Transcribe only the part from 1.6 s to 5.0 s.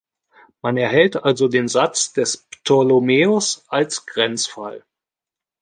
Satz des Ptolemäus als Grenzfall.